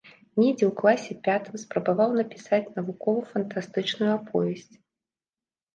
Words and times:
Недзе 0.41 0.65
ў 0.67 0.69
класе 0.79 1.17
пятым 1.27 1.59
спрабаваў 1.65 2.17
напісаць 2.21 2.63
навукова-фантастычную 2.79 4.11
аповесць. 4.19 4.75